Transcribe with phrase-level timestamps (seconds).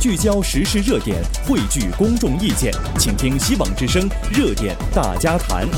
[0.00, 5.68] 聚焦时事热点，汇聚公众意见，请听希望之声热点大家谈。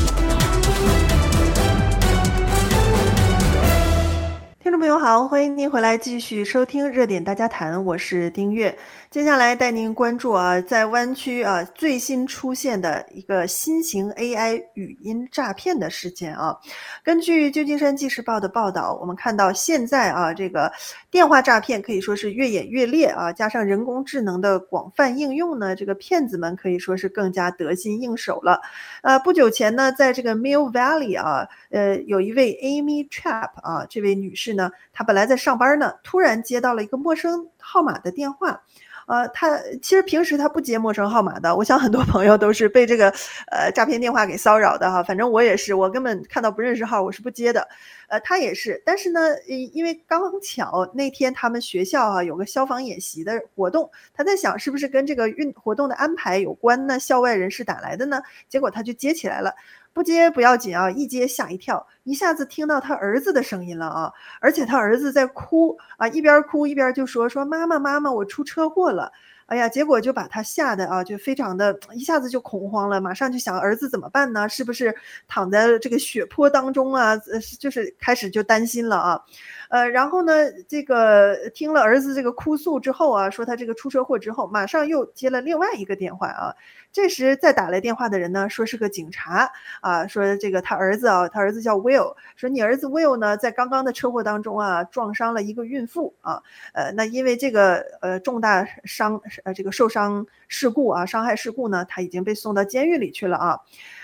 [4.92, 8.77] 友好，欢迎您回来继续收听热点大家谈，我是丁月。
[9.11, 16.59] 接下来带您关注啊，在湾区啊最新出现的一个新型 AI 语音诈骗的事件啊。
[17.02, 20.70] 根据旧金山纪事报的报道，我们看到现在啊这个
[21.11, 28.60] 电话诈骗可以说是越演越烈啊，加上人工智能的广泛应用呢，这个骗子们可以说是更加得心应手了。
[29.02, 38.62] 呃，不久前呢，在这个 Mill Valley 啊，呃，有一位 Amy Trap 啊，这位女士呢，他本来在上班呢，突然接到了一个陌生号码的电话。
[39.09, 43.12] 呃，他其实平时他不接陌生号码的，我想很多朋友都是被这个
[43.50, 47.66] 呃诈骗电话给骚扰的哈，反正我也是，我根本看到不认识号我是不接的，
[48.06, 56.96] 呃，他也是，但是呢，因为刚巧那天他们学校啊有个消防演习的活动，他在想是不是跟这个运活动的安排有关呢？
[57.01, 59.52] 校外人士打来的呢，结果他就接起来了。
[59.93, 69.13] 不接不要紧啊，一接吓一跳，一下子听到他儿子的声音了啊，而且他儿子在哭啊，一边哭一边就说说妈妈妈妈，我出车祸了。
[69.47, 74.48] 哎呀，结果就把他吓得啊，就非常的一下子就恐慌了，马上就想儿子怎么办呢？
[74.48, 74.95] 是不是
[75.29, 77.11] 躺在这个血泊当中啊？
[77.31, 79.20] 呃，就是开始就担心了啊。
[79.69, 80.33] 呃，然后呢，
[80.67, 86.55] 这个听了儿子这个哭诉之后啊，说他这个出车祸之后，马上又接了另外一个电话啊。
[86.93, 96.43] 这时再打来电话的人呢，说是个警察啊，说这个他儿子啊，他儿子叫 Will，说你儿子 Will 呢，在刚刚的车祸当中啊，撞伤了一个孕妇啊，
[96.75, 103.59] 呃，那因为这个呃重大伤呃这个受伤事故啊，伤害事故呢，他已经被送到监狱里去了啊，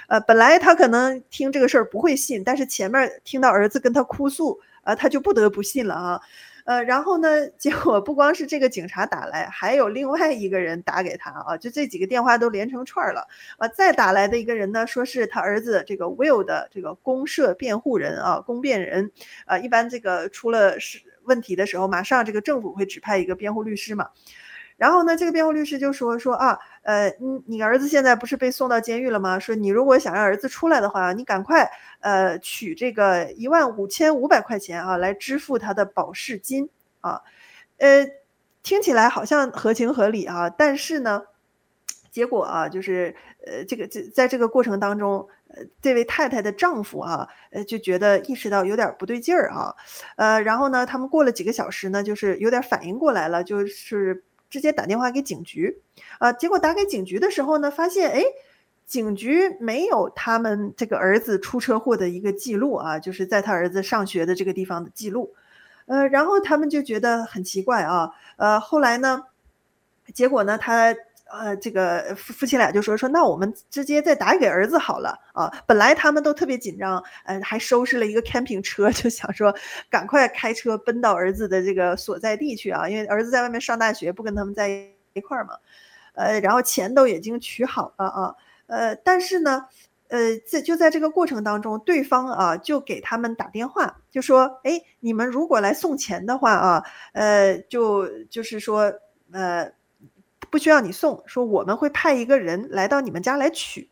[0.08, 6.20] 呃，本来他可能听这个事儿不会信，但是前面听到儿子跟他哭诉啊，他就不得不信了啊。
[6.68, 13.66] 呃，然后呢， 结果不光是这个警察打来，还有另外一个人打给他啊，就这几个电话都连成串了啊。
[13.68, 19.10] 再打来的一个人呢，说是他儿子这个 Will 的这个公社辩护人啊，公辩人
[19.46, 19.58] 啊。
[19.58, 24.10] 一般这个出了事问题的时候，马上这个政府会指派一个辩护律师嘛。
[24.78, 29.36] 然后呢，这个辩护律师就说说啊，呃，你你儿子现在不是被送到监狱了吗？
[29.38, 31.68] 说你如果想让儿子出来的话，你赶快
[31.98, 37.22] 呃取这个一万五千五百块钱啊，来支付他的保释金啊，
[37.78, 38.06] 呃，
[38.62, 41.24] 听起来好像合情合理啊，但是呢，
[42.12, 49.74] 结果啊，就是呃，这个这在这个过程当中，呃，这位太太的丈夫啊，呃，就觉得意识到有点不对劲儿啊，
[50.14, 54.22] 呃，然后呢，他们过了几个小时呢，就是有点反应过来了，就是。
[54.50, 55.80] 直接打电话给警局，
[56.20, 58.22] 呃，结果打给警局的时候呢，发现哎，
[58.86, 65.34] 警局没有他们这个儿子出车祸的一个记录啊，就是在他儿子上学的这个地方的记录，
[65.86, 69.24] 呃，然后他们就觉得很奇怪啊，呃，后来呢，
[70.12, 70.94] 结果呢，他。
[71.30, 75.52] 呃，这个夫夫妻俩就说说，那我们直接再打给儿子好了啊。
[75.66, 79.54] 本来他们都特别紧张，呃，还收拾了一个 camping 车， 就想说
[79.90, 84.68] 赶快开车奔到儿子的这个所在地去啊，因为儿子在外面上大学，不跟他们在
[85.12, 85.54] 一块儿嘛。
[86.14, 88.34] 呃，然后钱都已经取好了啊，
[88.66, 89.66] 呃，但是呢，
[90.08, 98.92] 呃，在就在这个过程当中，对方啊就给他们打电话，就说，哎，你们如果来送钱的话啊，呃，就就是说，
[99.32, 99.70] 呃。
[100.50, 103.88] 不需要你送，说我们会派一个人来到你们家来取，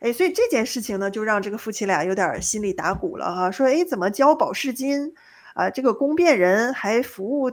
[0.00, 5.14] 哎，所以这件事情呢，就让这个夫妻俩有点心里打鼓了哈，说哎，怎么交保释金
[5.54, 5.70] 啊？
[5.70, 7.50] 这个公辩人还服务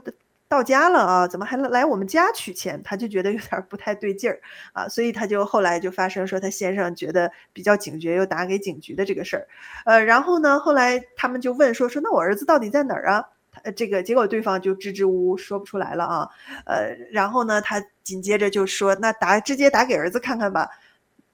[0.48, 1.26] 到家了啊？
[1.26, 2.80] 怎么还来我们家取钱？
[2.84, 4.40] 他就觉得有点不太对劲儿
[4.72, 9.48] 啊，所以他就后来就发生说他先生觉得比较警觉，又打给警局的这个事儿，
[9.84, 13.24] 呃，然后呢，后来他们就问说说那我儿子到底在哪儿啊？
[13.66, 16.28] 呃，这个结果对方就支支吾吾说不出来了啊，
[16.66, 20.70] 呃，然后呢，他紧接着就说，那打直接打给儿子看看吧。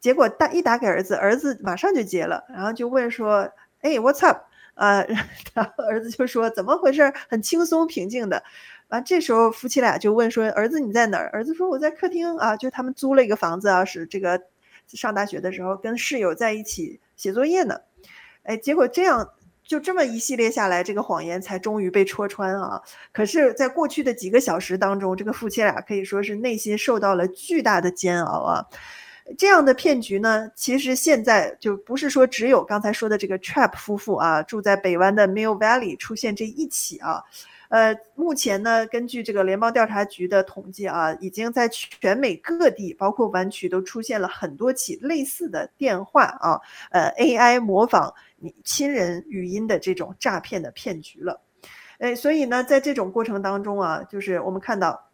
[0.00, 4.47] 结果打一打给儿子，儿子马上就接了，然后就问说，哎，What's up？
[4.75, 5.06] 呃，
[5.53, 7.12] 然后儿子就说怎么回事？
[7.28, 8.43] 很轻松平静的。
[8.88, 11.28] 啊，这时候夫妻俩就问说，儿子你在哪儿？
[11.34, 14.40] 儿子说我在客厅啊，就他们租了一个房子啊，是这个
[14.88, 17.81] 上大学的时候跟室友在一起写作业呢。
[18.44, 19.28] 哎，结果这样。
[19.67, 22.82] 就这么一系列下来，这个谎言才终于被戳穿啊！
[23.12, 28.67] 可是，在过去的几个小时当中，这个夫妻俩可以说是内心受到了巨大的煎熬啊！
[29.38, 37.23] 这样的骗局呢，其实现在就不是说只有刚才说的这个 Trap 夫妇啊，住在北湾的 Mill Valley 出现这一起啊。
[37.72, 46.60] 呃，目前呢，根据这个联邦调查局的统计啊，已经在全美各地，包括湾区，都出现了很多起类似的电话啊，
[46.90, 51.40] 呃，AI 模仿你亲人语音的这种诈骗的骗局了。
[51.98, 55.08] 哎，所以呢，在这种过程当中啊，就是我们看到。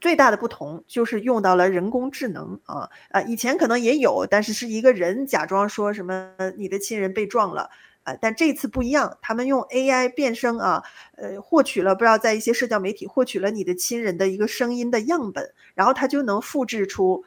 [0.00, 7.68] 最大的不同就是用到了人工智能啊啊，以前可能也有，但是是一个人假装说什么你的亲人被撞了
[8.06, 10.82] 呃，但这次不一样，他们用 AI 变声啊，
[11.16, 17.24] 呃，获取了不知道在一些社交媒体获取了你的亲人的一个声音的样本，然后他就能复制出。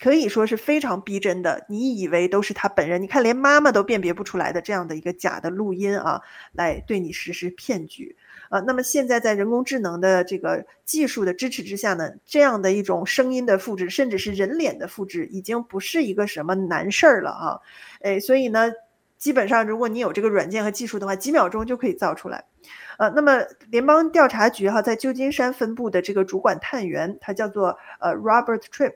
[0.00, 6.20] 可以说是非常逼真的，你以为都是他本人，你看连妈妈都辨别不出来的这样的一个假的录音啊，
[6.52, 8.16] 来对你实施骗局
[8.50, 8.58] 啊。
[8.60, 17.60] 那么现在在人工智能的这个技术的支持之下呢，这样的一种声音的复制，甚至是人脸的复制，已经不是一个什么难事儿了啊。
[18.00, 18.72] 哎，所以呢，
[19.18, 22.44] 基本上如果你有这个软件和技术的话，几秒钟就可以造出来。
[22.98, 28.94] 呃，那么联邦调查局哈，在旧金山分部的这个主管探员，他叫做呃 Robert Tripp。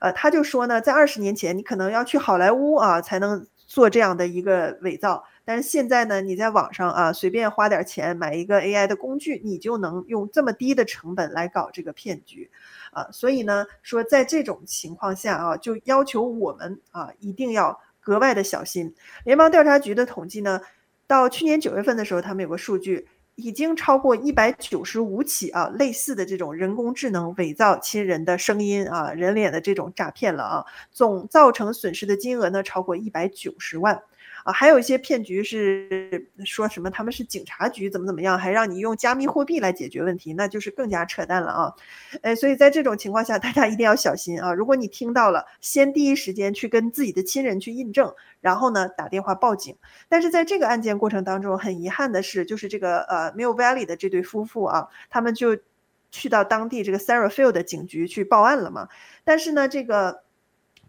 [0.00, 12.50] 呃，他就说呢，在二十年前，你可能要去好莱坞啊才能做这样的一个伪造，但是现在呢，你在网上啊随便花点钱买一个 AI 的工具，你就能用这么低的成本来搞这个骗局，
[12.90, 18.94] 啊，所以呢，说在这种情况下啊，就要求我们啊一定要格外的小心。
[19.24, 20.60] 联邦调查局的统计呢，
[21.06, 23.08] 到去年九月份的时候，他们有个数据。
[23.36, 34.02] 已经超过一百九十五起啊，类似的这种人工智能伪造亲人的声音啊、人脸的这种诈骗了啊，总造成损失的金额呢超过一百九十万。
[34.44, 41.74] 啊，还有一些骗局是说什么他们是警察局怎么怎么样，还让你用加密货币来解决问题，那就是更加扯淡了啊！
[42.22, 44.52] 哎，所以在这种情况下，大家一定要小心啊！
[44.54, 49.76] 如果你听到了，先第一时间去跟自己的亲人去印证，然后呢打电话报警。
[50.08, 55.58] 但是在这个案件过程当中，很遗憾的是，就是这个呃 Mill Valley 的这对夫妇啊，他们就
[56.10, 58.88] 去到当地这个 Sarah Field 的警局去报案了嘛。
[59.24, 60.22] 但是呢，这个。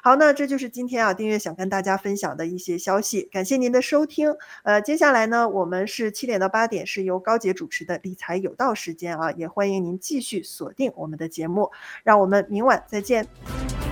[0.02, 4.34] 好，那这就是今天啊，订阅想跟大家分享的一些消息，感谢您的收听。
[4.64, 11.70] 呃，接下来呢，我们是七点到八点是由高洁主持的理财有道时间啊，也欢迎您继续锁定我们的节目，
[12.02, 13.83] 让我们明晚再见。